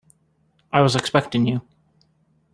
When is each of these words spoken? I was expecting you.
I 0.73 0.81
was 0.81 0.95
expecting 0.95 1.45
you. 1.45 1.61